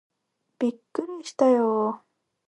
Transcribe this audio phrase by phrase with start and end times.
[0.57, 2.01] びっくりしたよー